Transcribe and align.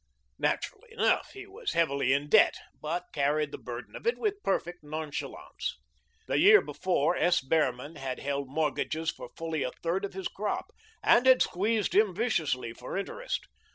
Naturally 0.39 0.93
enough, 0.93 1.33
he 1.33 1.45
was 1.45 1.73
heavily 1.73 2.11
in 2.11 2.27
debt, 2.27 2.57
but 2.81 3.13
carried 3.13 3.51
the 3.51 3.59
burden 3.59 3.95
of 3.95 4.07
it 4.07 4.17
with 4.17 4.41
perfect 4.41 4.83
nonchalance. 4.83 5.77
The 6.25 6.39
year 6.39 6.59
before 6.59 7.15
S. 7.15 7.39
Behrman 7.39 7.97
had 7.97 8.17
held 8.17 8.49
mortgages 8.49 9.11
for 9.11 9.29
fully 9.37 9.61
a 9.61 9.69
third 9.83 10.03
of 10.03 10.15
his 10.15 10.27
crop 10.27 10.71
and 11.03 11.27
had 11.27 11.43
squeezed 11.43 11.93
him 11.93 12.15
viciously 12.15 12.73
for 12.73 12.97
interest. 12.97 13.47